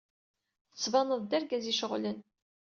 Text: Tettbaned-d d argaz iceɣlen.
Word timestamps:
Tettbaned-d 0.71 1.25
d 1.29 1.31
argaz 1.37 1.65
iceɣlen. 1.71 2.19